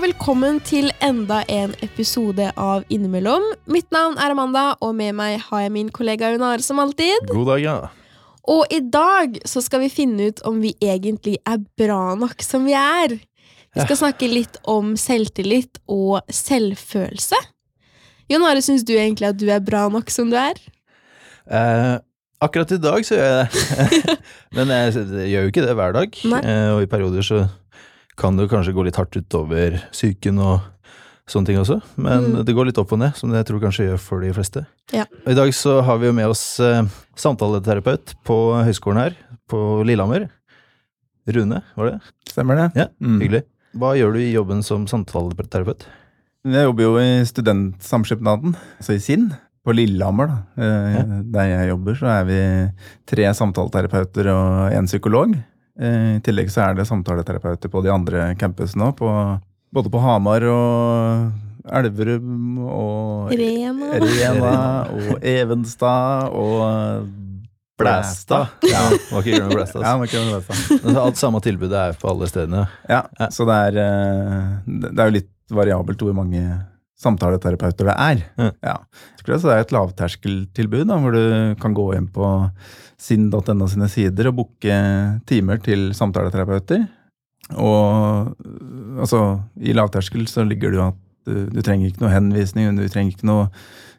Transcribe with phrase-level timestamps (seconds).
[0.00, 3.42] og velkommen til enda en episode av Innimellom.
[3.68, 7.26] Mitt navn er Amanda, og med meg har jeg min kollega Unar som alltid.
[7.28, 7.74] God dag, ja.
[8.48, 12.64] Og i dag så skal vi finne ut om vi egentlig er bra nok som
[12.64, 13.18] vi er.
[13.76, 17.36] Vi skal snakke litt om selvtillit og selvfølelse.
[18.32, 20.56] Jon Are, syns du egentlig at du er bra nok som du er?
[21.44, 21.98] Eh,
[22.40, 24.20] akkurat i dag så gjør jeg det.
[24.56, 26.22] Men jeg, jeg gjør jo ikke det hver dag.
[26.32, 26.46] Nei.
[26.46, 27.44] Eh, og i perioder så
[28.20, 30.60] kan det kanskje gå litt hardt utover psyken og
[31.30, 31.78] sånne ting også.
[31.96, 32.44] Men Mm.
[32.44, 34.64] det går litt opp og ned, som det jeg tror kanskje gjør for de fleste.
[34.92, 35.04] Ja.
[35.26, 36.82] I dag så har vi jo med oss eh,
[37.16, 39.16] samtaleterapeut på høyskolen her,
[39.48, 40.28] på Lillehammer.
[41.30, 42.00] Rune, var det?
[42.28, 42.68] Stemmer det?
[42.76, 43.20] Ja, Mm.
[43.22, 43.42] Hyggelig.
[43.78, 45.84] Hva gjør du i jobben som samtaleterapeut?
[46.44, 49.30] Jeg jobber jo i Studentsamskipnaden, altså i SINN,
[49.64, 50.26] på Lillehammer.
[50.26, 50.38] da.
[50.58, 51.02] Eh, Ja.
[51.22, 52.72] Der jeg jobber, så er vi
[53.06, 55.36] tre samtaleterapeuter og én psykolog.
[55.80, 59.00] Eh, I tillegg så er det samtaleterapeuter på de andre campusene òg,
[59.72, 63.90] både på Hamar og Elverum og Rena.
[64.02, 64.52] Rena
[64.90, 67.08] og Evenstad og
[67.80, 68.50] Blæstad.
[68.68, 68.80] Ja,
[69.12, 69.80] må ikke glemme Blæstad.
[69.80, 69.98] Ja, altså.
[69.98, 70.98] må ikke glemme Blæstad.
[71.06, 72.66] Alt samme tilbudet er på alle stedene.
[72.88, 73.28] Ja, Ja.
[73.32, 76.42] så det er, eh, det er jo litt variabelt hvor mange
[77.00, 78.22] samtaleterapeuter det er.
[78.38, 78.52] Ja.
[78.64, 78.76] Ja.
[79.20, 82.26] Så det er et lavterskeltilbud da, hvor du kan gå inn på
[83.00, 84.80] sinn.no sine sider og booke
[85.28, 86.84] timer til samtaleterapeuter.
[87.58, 88.34] Og
[89.00, 89.22] altså,
[89.60, 90.98] i lavterskel så ligger det jo at
[91.28, 93.48] du, du trenger ikke noe henvisning, du trenger ikke noe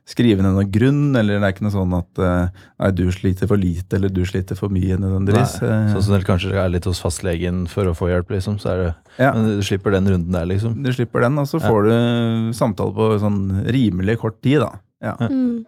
[0.07, 3.47] skrive ned noen grunn, eller det er ikke noe sånn at eh, nei, du sliter
[3.47, 5.57] for lite, eller du sliter for mye nødvendigvis.
[5.61, 8.57] Nei, Eh, Sånn som det kanskje er litt hos fastlegen for å få hjelp, liksom.
[8.59, 9.31] Så er det, Ja.
[9.33, 10.81] Men du slipper den runden der, liksom.
[10.83, 11.69] Du slipper den, og så Ja.
[11.69, 14.71] får du samtale på sånn rimelig kort tid, da.
[15.01, 15.15] Ja.
[15.29, 15.65] Mm.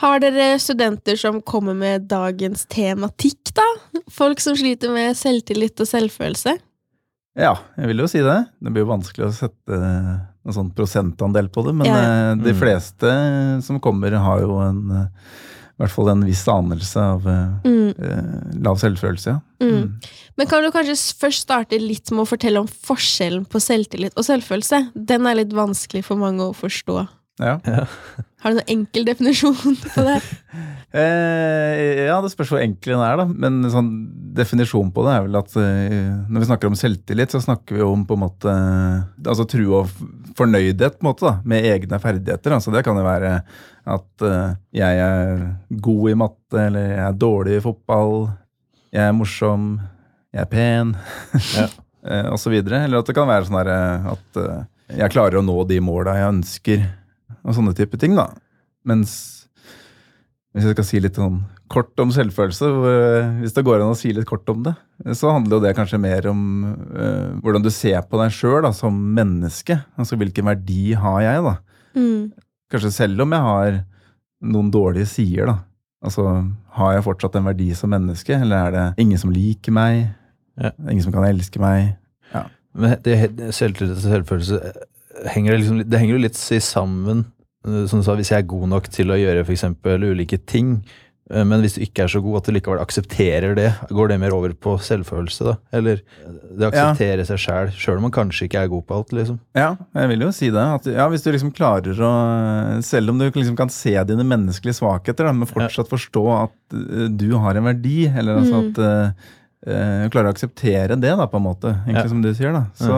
[0.00, 3.66] Har dere studenter som kommer med dagens tematikk, da?
[4.10, 6.58] Folk som sliter med selvtillit og selvfølelse?
[7.36, 8.46] ja, jeg vil jo si det.
[8.60, 12.00] Det blir jo vanskelig å sette noen sånn prosentandel på det, men Ja.
[12.00, 12.58] eh, de Mm.
[12.60, 15.06] fleste som kommer, har jo en eh,
[15.80, 18.62] i hvert fall en viss anelse av eh, Mm.
[18.62, 19.26] lav selvfølelse.
[19.32, 19.40] Ja.
[19.64, 20.00] Mm.
[20.36, 24.24] Men kan du kanskje først starte litt med å fortelle om forskjellen på selvtillit og
[24.24, 24.90] selvfølelse?
[24.94, 27.08] Den er litt vanskelig for mange å forstå.
[27.40, 27.58] Ja.
[27.64, 29.54] Har du noen enkel definisjon
[29.94, 30.20] på det?
[30.90, 33.26] Eh, ja, det spørs hvor enkel den er, da.
[33.30, 33.90] Men sånn
[34.34, 37.84] definisjon på det er vel at eh, når vi snakker om selvtillit, så snakker vi
[37.86, 38.54] om på en måte
[39.22, 39.92] altså tro og
[40.38, 42.56] fornøydhet på en måte da, med egne ferdigheter.
[42.56, 43.36] Altså det kan jo være
[43.90, 45.44] at eh, jeg er
[45.82, 48.16] god i matte, eller jeg er dårlig i fotball,
[48.90, 49.72] jeg er morsom,
[50.34, 50.94] jeg er pen,
[51.56, 51.68] Ja.
[52.02, 52.84] eh, videre.
[52.86, 54.62] Eller at det kan være sånn eh, at eh,
[54.98, 56.86] jeg klarer å nå de måla jeg ønsker,
[57.46, 58.26] og sånne type ting, da.
[58.86, 59.39] Mens
[60.54, 61.40] hvis jeg skal si litt sånn
[61.70, 62.68] kort om selvfølelse,
[63.38, 64.74] hvis det går an å si litt kort om det,
[65.14, 66.40] så handler jo det kanskje mer om
[66.90, 69.78] uh, hvordan du ser på deg sjøl som menneske.
[69.94, 71.54] Altså hvilken verdi har jeg, da?
[71.94, 72.24] Mm.
[72.70, 73.80] Kanskje selv om jeg har
[74.50, 75.56] noen dårlige sider, da.
[76.00, 76.24] Altså,
[76.78, 80.06] har jeg fortsatt en verdi som menneske, eller er det ingen som liker meg?
[80.58, 80.72] Ja.
[80.88, 81.92] Ingen som kan elske meg?
[82.76, 83.16] Men det,
[83.48, 84.82] og selvfølelse eh,
[85.34, 87.24] henger det liksom, det henger jo litt sammen.
[87.66, 89.64] Eh, Som du sa, hvis jeg er god nok til å gjøre f.eks.
[89.84, 90.82] ulike ting,
[91.30, 94.16] eh, men hvis du ikke er så god at du likevel aksepterer det, går det
[94.22, 95.54] mer over på selvfølelse, da?
[95.76, 96.94] Eller eh, det å Ja.
[96.96, 99.38] seg sjæl, sjøl om man kanskje ikke er god på alt, liksom.
[99.54, 100.56] Ja, jeg vil jo si det.
[100.80, 104.80] At, ja, hvis du liksom klarer å Selv om du liksom kan se dine menneskelige
[104.80, 108.70] svakheter, da, men fortsatt forstå at du har en verdi, eller altså Mm.
[108.70, 108.78] at
[109.68, 111.68] uh, Klarer å akseptere det, da, på en måte.
[111.84, 112.08] Egentlig Ja.
[112.08, 112.62] som du sier, da.
[112.72, 112.88] Så,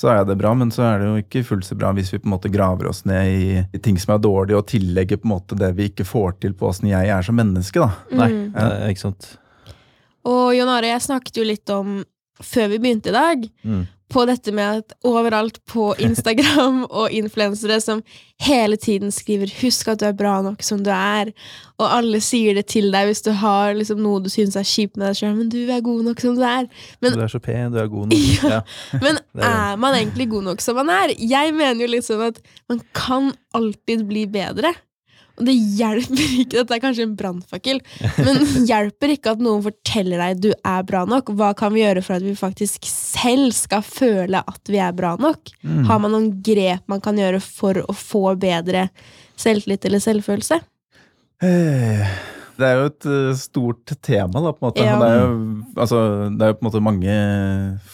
[0.00, 2.20] så er det bra, men så er det jo ikke fullt så bra hvis vi
[2.22, 5.28] på en måte graver oss ned i, i ting som er dårlige, og tillegger på
[5.28, 7.90] en måte det vi ikke får til på åssen jeg er som menneske, da.
[8.16, 8.56] Nei, Mm.
[8.56, 9.28] eh, ikke sant.
[10.24, 11.98] Og Jon Are, jeg snakket jo litt om,
[12.40, 13.86] før vi begynte i dag, Mm.
[14.10, 18.02] På dette med at overalt på Instagram og influensere som
[18.40, 21.32] hele tiden skriver 'husk at du er bra nok som du er',
[21.78, 24.96] og alle sier det til deg hvis du har liksom noe du syns er kjipt
[24.96, 26.66] med deg sjøl, men du er god nok som du er.
[27.00, 28.18] Men- du er så pen, du er god nok.
[28.50, 28.60] Ja.
[29.00, 31.14] Men er er man egentlig god nok som man er?
[31.18, 34.72] Jeg mener jo litt sånn at man kan alltid bli bedre.
[35.40, 37.80] Og det hjelper ikke, dette er kanskje en brannfakkel,
[38.20, 38.40] men
[38.70, 41.32] hjelper ikke at noen forteller deg du er bra nok.
[41.38, 45.14] Hva kan vi gjøre for at vi faktisk selv skal føle at vi er bra
[45.20, 45.54] nok?
[45.64, 45.86] Mm.
[45.88, 48.90] Har man noen grep man kan gjøre for å få bedre
[49.40, 50.60] selvtillit eller selvfølelse?
[51.42, 52.04] Eh,
[52.60, 54.84] Det er jo et eh, stort tema, da, på en måte.
[54.84, 54.98] Ja.
[55.00, 55.36] Det, er jo,
[55.80, 56.00] altså,
[56.36, 57.14] det er jo på en måte mange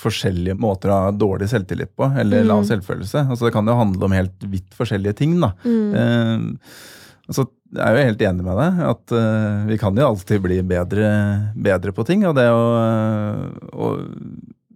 [0.01, 2.49] forskjellige måter å ha dårlig selvtillit på, eller Mm.
[2.51, 3.23] lav selvfølelse.
[3.31, 5.53] Altså, det kan jo handle om helt vidt forskjellige ting, da.
[5.63, 5.95] Mm.
[5.95, 6.75] Eh,
[7.29, 7.47] altså,
[7.77, 11.09] jeg er jo helt enig med deg, at uh, vi kan jo alltid bli bedre,
[11.55, 12.25] bedre på ting.
[12.29, 12.67] Og det å,
[13.75, 13.91] å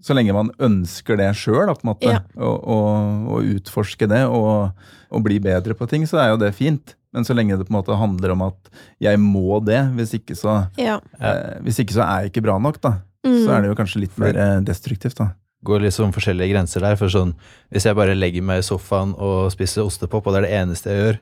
[0.00, 2.22] så lenge man ønsker det sjøl, på en måte, Ja.
[2.40, 4.70] og utforske det og,
[5.12, 6.96] og bli bedre på ting, så er jo det fint.
[7.12, 8.70] Men så lenge det på en måte handler om at
[9.02, 11.00] jeg må det, hvis ikke så, Ja.
[11.20, 13.00] uh, hvis ikke så er jeg ikke bra nok, da.
[13.26, 13.36] Mm.
[13.44, 15.34] Så er det jo kanskje litt mer eh, destruktivt, da.
[15.68, 16.96] går sånn forskjellige grenser der.
[16.96, 17.34] For sånn,
[17.68, 20.94] hvis jeg bare legger meg i sofaen og spiser ostepop, og det er det eneste
[20.94, 21.18] jeg gjør,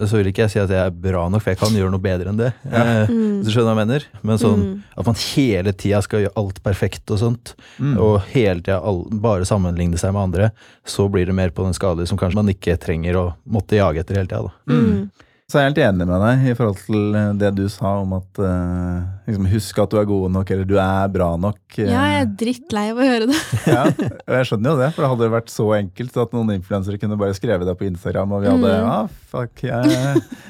[0.00, 2.00] så vil ikke jeg si at jeg er bra nok, for jeg kan gjøre noe
[2.02, 2.52] bedre enn det.
[2.70, 3.42] Eh, Mm.
[3.42, 4.04] Hvis du skjønner hva jeg mener?
[4.22, 4.82] Men sånn Mm.
[4.96, 7.98] at man hele tida skal gjøre alt perfekt og sånt, Mm.
[7.98, 8.80] og hele tida
[9.20, 10.50] bare sammenligne seg med andre,
[10.86, 13.98] så blir det mer på den skadelige som kanskje man ikke trenger å måtte jage
[14.00, 14.50] etter hele tida.
[14.66, 15.08] da.
[15.50, 18.14] Så er jeg helt enig med deg i forhold til eh, det du sa om
[18.16, 21.58] at uh, liksom, husk at du er god nok, eller du er bra nok.
[21.76, 23.36] eh, Ja, jeg er drittlei av å høre det.
[23.74, 26.96] ja, og jeg skjønner jo det, for det hadde vært så enkelt at noen influensere
[27.02, 28.88] kunne bare skrevet det på Instagram, og vi hadde Mm.
[28.88, 29.92] ah, fuck, jeg,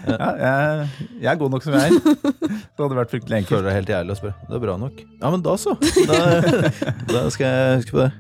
[0.07, 0.89] ja, jeg,
[1.25, 2.13] jeg er god nok som jeg er.
[2.23, 3.57] Det hadde vært fryktelig enkelt.
[3.57, 4.37] Føler deg helt jævlig og spør.
[4.47, 5.03] Det er bra nok.
[5.19, 5.75] Ja, men da så.
[6.07, 6.21] Da,
[7.11, 8.13] da skal jeg huske på det.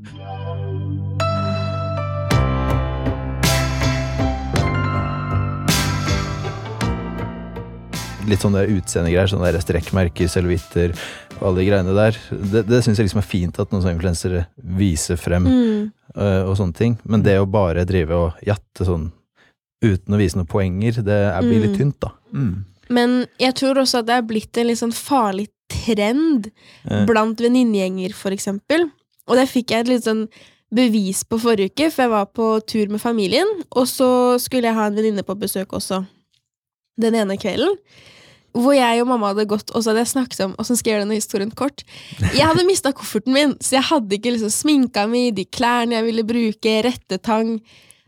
[8.28, 10.92] Litt sånne utseendegreier, sånne der strekkmerker, cellulitter
[11.40, 12.18] og alle de greiene der.
[12.30, 14.44] Det, det syns jeg liksom er fint at noen sånne influensere
[14.78, 15.88] viser frem, Mm.
[16.14, 16.94] uh, og sånne ting.
[17.04, 19.08] Men det å bare drive og jatte sånn
[19.82, 21.78] uten å vise noen poenger, det er, blir litt Mm.
[21.80, 22.12] tynt, da.
[22.32, 22.64] Mm.
[22.90, 26.50] Men jeg tror også at det er blitt en litt sånn farlig trend
[26.88, 28.90] Eh, blant venninnegjenger, for eksempel.
[29.26, 30.28] Og det fikk jeg et litt sånn
[30.72, 34.74] bevis på forrige uke, for jeg var på tur med familien, og så skulle jeg
[34.74, 36.04] ha en venninne på besøk også
[37.00, 37.76] den ene kvelden.
[38.52, 40.96] Hvor jeg og mamma hadde gått, og så hadde jeg snakket om Åssen skal jeg
[40.98, 41.84] gjøre denne historien kort?
[42.20, 46.06] Jeg hadde mista kofferten min, så jeg hadde ikke liksom sminka mi, de klærne jeg
[46.10, 47.54] ville bruke, rettetang.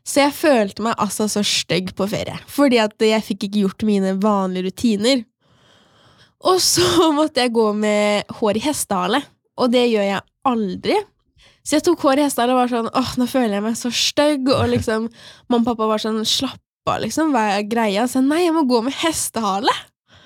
[0.04, 3.86] Så jeg følte meg altså så stygg på ferie, fordi at jeg fikk ikke gjort
[3.88, 5.24] mine vanlige rutiner.
[6.44, 6.84] Og så
[7.16, 9.22] måtte jeg gå med hår i hestehale,
[9.56, 10.98] og det gjør jeg aldri.
[11.64, 13.88] Så jeg tok hår i hestehale og var sånn åh, nå føler jeg meg så
[13.88, 15.08] stygg, og liksom
[15.48, 16.60] mamma og pappa var sånn slapp
[16.90, 18.06] av, liksom, hva er greia?
[18.08, 19.72] Så jeg nei, jeg må gå med hestehale.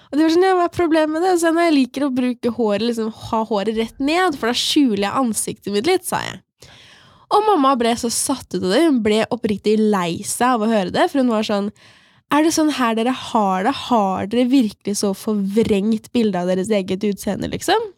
[0.08, 1.34] Og det var sånn, ja, hva er problemet med det?
[1.38, 4.56] Så jeg, nei, jeg liker å bruke håret, liksom, ha håret rett ned, for da
[4.56, 6.40] skjuler jeg ansiktet mitt litt, sa jeg.
[7.28, 10.70] Og mamma ble så satt ut av det, hun ble oppriktig lei seg av å
[10.70, 11.68] høre det, for hun var sånn,
[12.32, 13.72] er det sånn her dere har det?
[13.88, 17.90] Har dere virkelig så forvrengt bilde av deres eget utseende, liksom?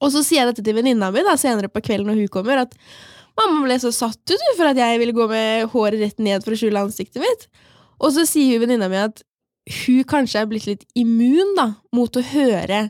[0.00, 2.62] Og så sier jeg dette til venninna mi da, senere på kvelden når hun kommer,
[2.62, 2.78] at
[3.38, 6.54] mamma ble så satt ut for at jeg ville gå med håret rett ned for
[6.54, 7.46] å skjule ansiktet mitt.
[8.00, 9.22] Og så sier hun venninna mi at
[9.84, 12.88] hun kanskje er blitt litt immun da, mot å høre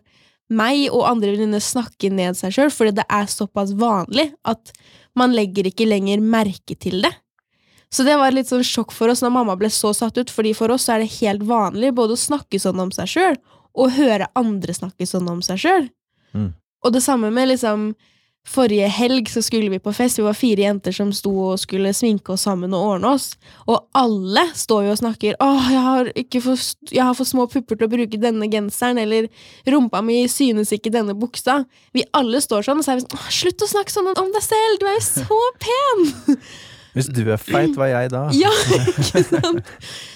[0.51, 4.73] meg og andre venninner snakke ned seg sjøl, fordi det er såpass vanlig at
[5.19, 7.13] man legger ikke lenger merke til det.
[7.91, 10.53] Så det var litt sånn sjokk for oss når mamma ble så satt ut, fordi
[10.55, 13.39] for oss så er det helt vanlig både å snakke sånn om seg sjøl
[13.79, 15.89] og høre andre snakke sånn om seg sjøl.
[16.35, 16.53] Mm.
[16.87, 17.91] Og det samme med liksom
[18.51, 20.19] Forrige helg så skulle vi på fest.
[20.19, 23.29] Vi var fire jenter som sto og skulle sminke oss sammen og ordne oss.
[23.71, 26.11] Og alle står jo og snakker 'Åh, jeg har,
[26.43, 26.57] for,
[26.91, 29.29] jeg har for små pupper til å bruke denne genseren', eller
[29.67, 31.65] 'Rumpa mi synes ikke denne buksa'.
[31.95, 34.43] Vi alle står sånn, og så er sånn «Åh, 'Slutt å snakke sånn om deg
[34.43, 34.81] selv!
[34.81, 36.37] Du er jo så pen!'
[36.97, 38.23] Hvis du er feit, hva er jeg da?
[38.35, 38.51] Ja,
[38.91, 39.69] ikke sant?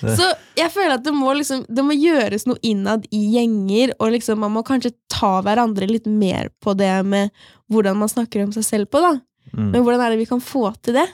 [0.02, 0.26] Så
[0.58, 4.40] jeg føler at det må, liksom, det må gjøres noe innad i gjenger, og liksom
[4.42, 7.30] man må kanskje ta hverandre litt mer på det med
[7.70, 9.14] hvordan man snakker om seg selv på, da.
[9.54, 9.70] Mm.
[9.70, 11.06] Men hvordan er det vi kan få til det?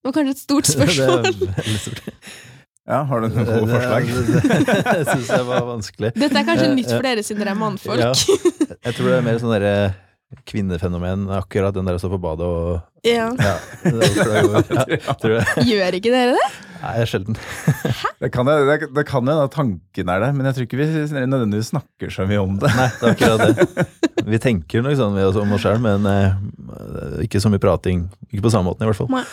[0.00, 1.18] Det var kanskje et stort Det spørsmål.
[1.18, 2.04] er veldig stort.
[2.90, 4.06] Ja, har du noen gode forslag?
[4.10, 6.08] Det syns jeg var vanskelig.
[6.18, 8.00] Dette er kanskje nytt for dere siden dere er mannfolk.
[8.02, 8.12] Ja.
[8.80, 9.74] Jeg tror det er mer sånn derre
[10.46, 13.30] kvinnefenomen, akkurat den der å stå på badet og Ja.
[13.38, 14.98] Ja, det det.
[15.06, 15.64] Ja, tror jeg.
[15.70, 16.48] Gjør ikke dere det?
[16.80, 17.36] Nei, sjelden.
[18.20, 20.86] Det kan jo det, det kan hende tanken er der, men jeg tror ikke vi
[21.28, 22.70] nødvendigvis snakker så mye om det.
[22.76, 23.86] Nei, det er akkurat det.
[24.30, 28.06] Vi tenker nok sånn om oss sjøl, men eh, ikke så mye prating.
[28.30, 29.08] Ikke på samme måten, i hvert fall.
[29.12, 29.24] Nei.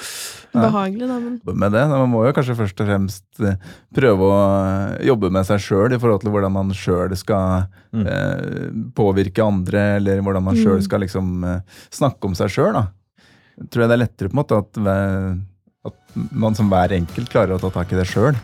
[0.57, 1.81] Behagelig, da, men med det.
[1.91, 3.57] Man må jo kanskje først og fremst eh,
[3.93, 8.03] prøve å eh, jobbe med seg sjøl i forhold til hvordan man sjøl skal Mm.
[8.03, 10.83] eh, påvirke andre, eller hvordan man sjøl Mm.
[10.85, 12.75] skal liksom eh, snakke om seg sjøl.
[13.71, 14.77] Tror jeg det er lettere på en måte at,
[15.91, 18.37] at man som hver enkelt klarer å ta tak i det sjøl.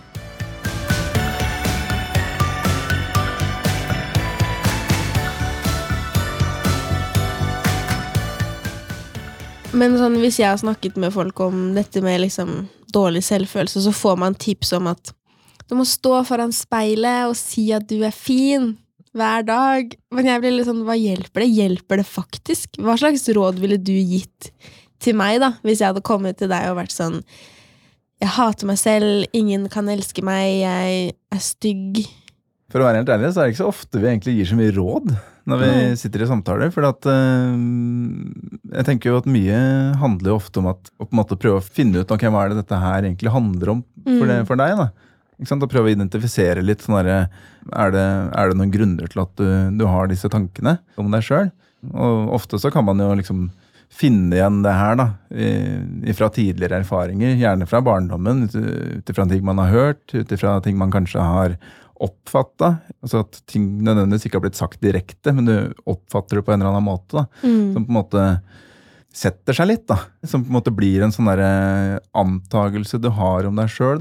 [9.74, 13.94] Men sånn, hvis jeg har snakket med folk om dette med liksom dårlig selvfølelse, så
[13.96, 15.14] får man tips om at
[15.66, 18.76] du må stå foran speilet og si at du er fin
[19.18, 19.96] hver dag.
[20.14, 21.50] Men jeg blir litt sånn, hva hjelper det?
[21.58, 22.78] Hjelper det faktisk?
[22.82, 24.52] Hva slags råd ville du gitt
[25.04, 27.20] til meg da, hvis jeg hadde kommet til deg og vært sånn
[28.24, 32.06] Jeg hater meg selv, ingen kan elske meg, jeg er stygg.
[32.72, 34.56] For å være helt ærlig, så er det ikke så ofte vi egentlig gir så
[34.58, 35.10] mye råd
[35.52, 36.70] når vi sitter i samtaler.
[36.72, 37.58] For at eh,
[38.78, 39.58] jeg tenker jo at mye
[40.00, 42.46] handler jo ofte om at, å på en måte prøve å finne ut okay, hva
[42.46, 44.48] er det dette her egentlig handler om for, det, Mm.
[44.48, 44.78] for deg.
[44.80, 44.88] da.
[45.44, 46.82] Å prøve å identifisere litt.
[46.86, 47.10] sånn er,
[47.92, 51.52] det, er det noen grunner til at du, du har disse tankene om deg sjøl?
[51.92, 53.50] Og ofte så kan man jo liksom
[53.94, 55.06] finne igjen det her da,
[56.18, 60.80] fra tidligere erfaringer, gjerne fra barndommen, ut ifra ting man har hørt, ut ifra ting
[60.80, 61.56] man kanskje har
[62.04, 62.72] oppfatta.
[63.06, 65.56] Altså at ting nødvendigvis ikke har blitt sagt direkte, men du
[65.90, 67.22] oppfatter det på en eller annen måte.
[67.22, 67.74] da, Mm.
[67.74, 68.42] Som på en måte
[69.14, 69.88] setter seg litt.
[69.88, 71.30] da, Som på en måte blir en sånn
[72.14, 74.00] antagelse du har om deg sjøl.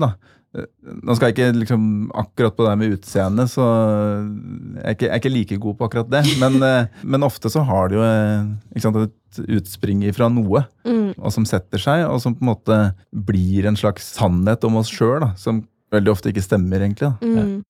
[0.53, 1.85] Nå skal jeg ikke liksom
[2.21, 5.87] akkurat på det med utseende, så jeg er ikke, jeg er ikke like god på
[5.89, 6.23] akkurat det.
[6.43, 11.13] Men, eh, men ofte så har det jo eh, sant, et utspring fra noe, Mm.
[11.17, 12.77] og som setter seg, og som på en måte
[13.15, 15.63] blir en slags sannhet om oss sjøl, som
[15.95, 17.13] veldig ofte ikke stemmer, egentlig.
[17.23, 17.63] Mm.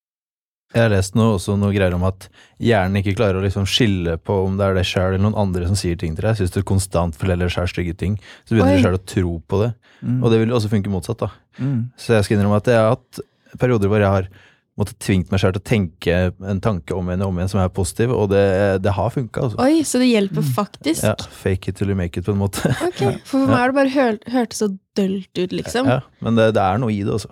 [0.73, 2.29] Jeg har lest noe, også noe greier om at
[2.63, 5.69] hjernen ikke klarer å liksom skille på om det er deg sjøl eller noen andre
[5.69, 6.39] som sier ting til deg.
[6.41, 8.79] Hvis du konstant forteller sjøl stygge ting, så begynner Oi.
[8.81, 9.73] du sjøl å tro på det.
[10.01, 10.23] Mm.
[10.23, 11.29] Og det vil også funke motsatt, da.
[11.61, 11.93] Mm.
[12.01, 13.23] Så jeg skal innrømme at jeg har hatt
[13.61, 14.33] perioder hvor jeg har
[14.81, 17.61] måttet tvingt meg sjøl til å tenke en tanke om igjen og om igjen som
[17.61, 18.45] er positiv, og det,
[18.85, 19.61] det har funka, altså.
[19.61, 21.05] Oi, så det hjelper faktisk?
[21.05, 22.73] Ja, fake it till you make it, på en måte.
[22.89, 25.91] Ok, For meg har det bare hørt, hørtes så dølt ut, liksom.
[25.93, 27.29] Ja, men det, det er noe i det, altså.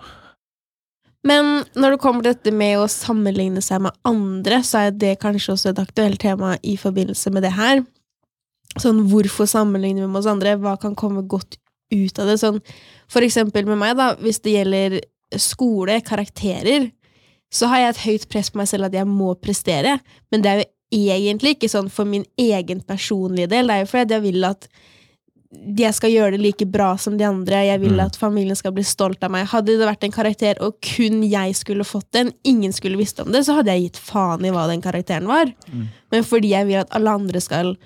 [1.26, 5.18] Men når det kommer til dette med å sammenligne seg med andre, så er det
[5.20, 7.82] kanskje også et aktuelt tema i forbindelse med det her.
[8.80, 10.56] Sånn, hvorfor sammenligner vi med oss andre?
[10.60, 11.58] Hva kan komme godt
[11.92, 12.38] ut av det?
[12.40, 12.60] Sånn,
[13.10, 14.96] for eksempel med meg, da, hvis det gjelder
[15.36, 16.88] skole, karakterer,
[17.52, 19.98] så har jeg et høyt press på meg selv at jeg må prestere,
[20.30, 20.70] men det er jo
[21.10, 24.66] egentlig ikke sånn for min egen personlige del, det er jo fordi jeg vil at
[25.50, 27.64] jeg skal gjøre det like bra som de andre.
[27.66, 28.04] Jeg vil Mm.
[28.06, 29.48] at familien skal bli stolt av meg.
[29.48, 33.32] Hadde det vært en karakter, og kun jeg skulle fått den, ingen skulle visst om
[33.32, 35.46] det, så hadde jeg gitt faen i hva den karakteren var.
[35.72, 35.88] Mm.
[36.12, 37.76] Men fordi jeg vil at alle andre skal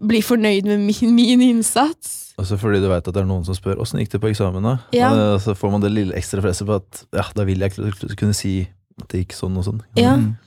[0.00, 2.34] bli fornøyd med min, min innsats.
[2.40, 4.62] Også fordi du veit at det er noen som spør åssen gikk det på eksamen,
[4.64, 4.78] da?
[4.96, 5.10] Ja.
[5.34, 7.70] Og så får man det lille ekstra presset på at ja, da vil jeg
[8.16, 8.68] kunne si
[9.00, 9.82] at det gikk sånn og sånn.
[9.94, 10.16] Ja.
[10.16, 10.38] Mm.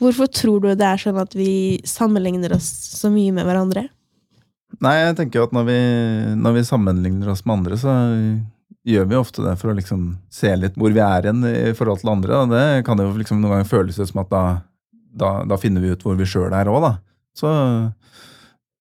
[0.00, 3.88] Hvorfor tror du det er sånn at vi sammenligner oss så mye med hverandre?
[4.82, 5.78] Nei, jeg tenker jo at når vi,
[6.42, 7.92] når vi sammenligner oss med andre, så
[8.82, 12.02] gjør vi ofte det for å liksom se litt hvor vi er igjen i forhold
[12.02, 12.40] til andre.
[12.42, 14.44] Og det kan jo liksom noen ganger føles ut som at da,
[15.22, 16.92] da, da finner vi ut hvor vi sjøl er òg, da.
[17.38, 17.52] Så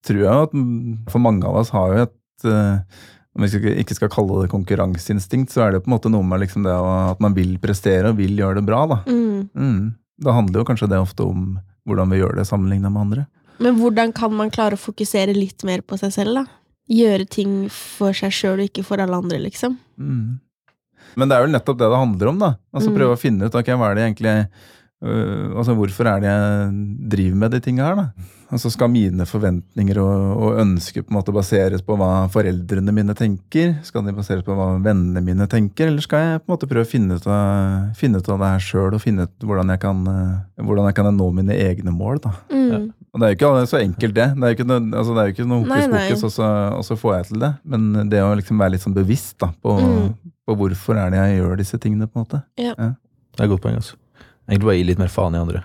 [0.08, 3.96] tror jeg at mm, for mange av oss har jo et eh, om vi ikke
[3.96, 7.22] skal kalle det konkurranseinstinkt, så er det på en måte noe med liksom det at
[7.24, 8.82] man vil prestere og vil gjøre det bra.
[8.92, 8.98] Da.
[9.08, 9.46] Mm.
[9.56, 9.84] Mm.
[10.22, 11.54] Da handler jo kanskje det ofte om
[11.88, 13.24] hvordan vi gjør det sammenligna med andre.
[13.60, 16.46] Men hvordan kan man klare å fokusere litt mer på seg selv, da?
[16.92, 19.78] Gjøre ting for seg sjøl og ikke for alle andre, liksom.
[20.02, 20.40] Mm.
[21.20, 22.52] Men det er vel nettopp det det handler om, da.
[22.74, 22.98] Altså Mm.
[22.98, 24.36] Prøve å finne ut ok, hva er det egentlig
[25.04, 28.30] øh, altså Hvorfor er det jeg driver med de tinga her, da?
[28.52, 33.16] Altså Skal mine forventninger og, og ønsker på en måte baseres på hva foreldrene mine
[33.16, 33.78] tenker?
[33.88, 35.88] Skal de baseres på hva vennene mine tenker?
[35.88, 38.50] Eller skal jeg på en måte prøve å finne ut av, finne ut av det
[38.52, 41.96] her sjøl, og finne ut hvordan jeg kan, øh, hvordan jeg kan nå mine egne
[41.96, 42.20] mål?
[42.28, 42.36] da?
[42.52, 42.92] Mm.
[43.12, 44.28] Og det er jo ikke så enkelt, det.
[44.36, 46.46] Det er jo ikke noe, altså det er jo ikke noe hokus pokus, og så,
[46.78, 47.50] og så får jeg til det.
[47.66, 50.14] Men det å liksom være litt sånn bevisst da, på, Mm.
[50.48, 52.40] på hvorfor er det jeg gjør disse tingene, på en måte.
[52.56, 53.96] Det er et godt poeng, altså.
[54.50, 55.64] Egentlig bare gi litt mer faen i andre.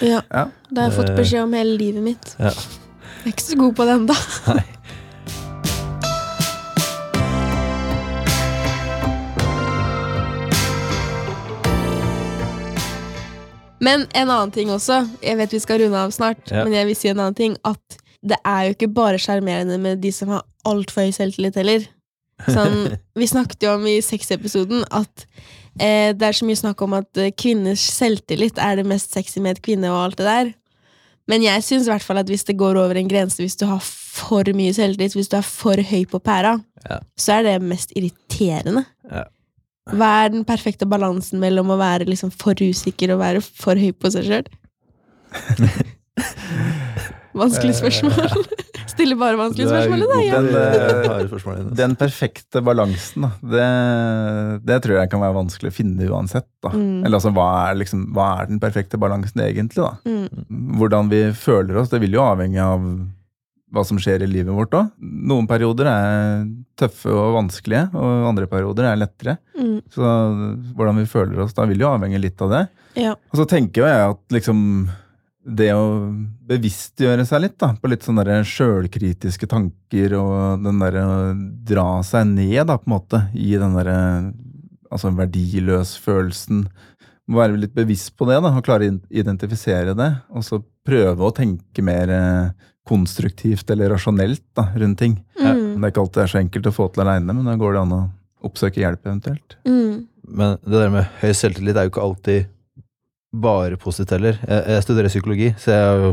[0.00, 0.20] Ja.
[0.30, 0.44] Ja.
[0.70, 1.16] Det har jeg fått Eh.
[1.16, 2.36] beskjed om hele livet mitt.
[2.38, 2.52] Ja.
[2.52, 4.16] Jeg er ikke så god på det ennå.
[13.82, 16.62] Men en annen ting også, jeg vet vi skal runde av snart, Ja.
[16.64, 19.98] men jeg vil si en annen ting, at det er jo ikke bare sjarmerende med
[20.04, 21.88] de som har altfor høy selvtillit heller.
[22.46, 25.26] Sånn, vi snakket jo om i sexepisoden at
[25.80, 29.42] eh, det er så mye snakk om at eh, kvinners selvtillit er det mest sexy
[29.42, 30.52] med et kvinne og alt det der.
[31.30, 33.66] Men jeg syns i hvert fall at hvis det går over en grense, hvis du
[33.70, 36.56] har for mye selvtillit, hvis du er for høy på pæra,
[36.88, 36.98] Ja.
[37.18, 38.84] så er det mest irriterende.
[39.10, 39.24] Ja.
[39.90, 43.90] Hva er den perfekte balansen mellom å være liksom for usikker og være for høy
[43.96, 44.46] på seg sjøl?
[47.42, 48.44] Vanskelig spørsmål.
[48.92, 50.18] Stiller bare vanskelige spørsmål, da.
[50.26, 50.40] Ja.
[50.42, 51.74] Den, eh.
[51.80, 53.68] Den perfekte balansen, da, det,
[54.68, 56.48] det tror jeg kan være vanskelig å finne uansett.
[56.64, 56.74] Da.
[56.74, 57.00] Mm.
[57.00, 59.80] Eller altså, hva er, liksom, hva er den perfekte balansen egentlig?
[59.80, 59.96] da?
[60.04, 60.76] Mm.
[60.80, 62.86] Hvordan vi føler oss, det vil jo avhenge av
[63.72, 64.90] hva som skjer i livet vårt òg.
[65.00, 66.42] Noen perioder er
[66.78, 69.38] tøffe og vanskelige, og andre perioder er lettere.
[69.56, 69.78] Mm.
[69.92, 70.10] Så
[70.76, 72.66] hvordan vi føler oss da, vil jo avhenge litt av det.
[73.00, 73.14] Ja.
[73.32, 74.60] Og så tenker jo jeg at liksom
[75.42, 75.86] det å
[76.46, 81.16] bevisstgjøre seg litt da, på litt sånne sjølkritiske tanker og den derre å
[81.66, 83.98] dra seg ned da, på en måte, i den derre
[84.92, 86.66] altså verdiløs-følelsen
[87.30, 90.10] må være litt bevisst på det, da, og klare å identifisere det.
[90.36, 95.18] Og så prøve å tenke mer eh, konstruktivt eller rasjonelt da, rundt ting.
[95.38, 95.76] Mm.
[95.76, 97.76] Det er ikke alltid det er så enkelt å få til aleine, men da går
[97.76, 98.00] det an å
[98.48, 99.56] oppsøke hjelp eventuelt.
[99.68, 100.08] Mm.
[100.32, 102.50] Men det der med høy selvtillit er jo ikke alltid
[103.32, 104.40] bare positivt heller.
[104.42, 106.12] Jeg, jeg studerer psykologi, så jeg har jo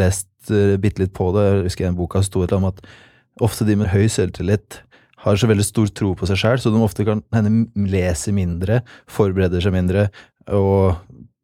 [0.00, 1.46] lest uh, bitte litt på det.
[1.46, 2.82] Jeg husker en boka sto det om at
[3.40, 4.82] ofte de med høy selvtillit
[5.20, 8.80] har så veldig stor tro på seg sjæl, så de ofte kan hende leser mindre,
[9.10, 10.08] forbereder seg mindre
[10.48, 10.96] og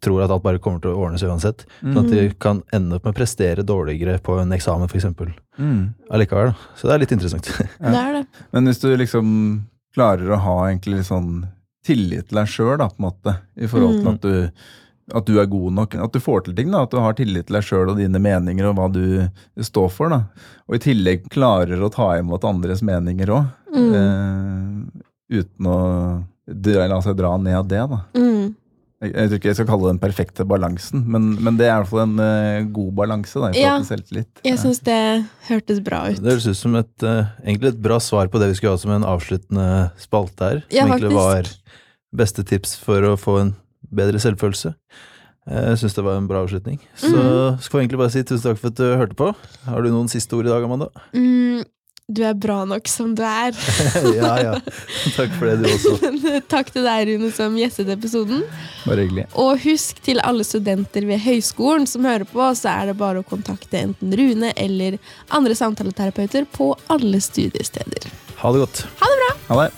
[0.04, 1.64] tror at alt bare kommer til å ordne seg uansett.
[1.80, 5.06] Sånn at de kan ende opp med å prestere dårligere på en eksamen, f.eks.
[5.58, 5.94] Mm.
[6.12, 6.52] Allikevel.
[6.76, 7.48] Så det er litt interessant.
[7.48, 7.66] Ja.
[7.94, 8.24] Det er det.
[8.52, 9.28] Men hvis du liksom
[9.96, 11.46] klarer å ha egentlig litt sånn
[11.86, 14.14] tillit til deg sjøl, på en måte, i forhold til Mm.
[14.14, 14.52] at du,
[15.16, 17.46] at du er god nok, at du får til ting, da, at du har tillit
[17.46, 19.28] til deg sjøl og dine meninger og hva du
[19.62, 20.24] står for, da.
[20.68, 23.92] Og i tillegg klarer å ta imot andres meninger òg, Mm.
[23.94, 25.78] eh, uten å
[26.90, 28.00] la seg dra ned av det, da.
[28.14, 28.35] Mm.
[29.04, 31.74] Jeg, jeg tror ikke jeg skal kalle det den perfekte balansen, men, men det er
[31.74, 33.74] i hvert fall en uh, god balanse da, i Ja.
[33.84, 34.40] selvtillit.
[34.46, 35.00] Jeg syns det
[35.50, 36.22] hørtes bra ut.
[36.22, 38.80] Det høres ut som et, uh, egentlig et bra svar på det vi skulle ha
[38.80, 39.68] som en avsluttende
[40.00, 40.64] spalte her.
[40.64, 41.52] Som Ja, egentlig var
[42.16, 43.52] beste tips for å få en
[43.92, 44.72] bedre selvfølelse.
[45.46, 46.80] Jeg syns det var en bra avslutning.
[46.98, 47.60] Så mm.
[47.62, 49.28] skal vi egentlig bare si tusen takk for at du hørte på.
[49.68, 50.88] Har du noen siste ord i dag, Amanda?
[51.14, 51.62] Mm,
[52.06, 53.56] du er bra nok som du er.
[54.18, 54.52] ja, ja.
[55.16, 56.12] Takk for det, du også.
[56.54, 58.44] Takk til deg, Rune, som gjestet episoden.
[58.84, 59.26] Bare hyggelig.
[59.34, 63.26] Og husk til alle studenter ved høyskolen som hører på, så er det bare å
[63.26, 65.00] kontakte enten Rune eller
[65.34, 68.08] andre samtaleterapeuter på alle studiesteder.
[68.38, 68.86] Ha det godt.
[69.02, 69.70] Ha det!